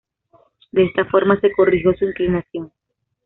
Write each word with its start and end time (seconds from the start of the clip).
De 0.71 0.83
esta 0.83 1.05
forma 1.05 1.39
se 1.41 1.51
corrigió 1.51 1.93
su 1.93 2.05
inclinación. 2.05 2.71